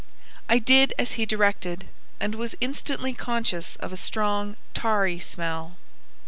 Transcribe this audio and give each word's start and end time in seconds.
I 0.49 0.57
did 0.57 0.95
as 0.97 1.11
he 1.11 1.27
directed, 1.27 1.87
and 2.19 2.33
was 2.33 2.55
instantly 2.59 3.13
conscious 3.13 3.75
of 3.75 3.93
a 3.93 3.97
strong 3.97 4.55
tarry 4.73 5.19
smell. 5.19 5.75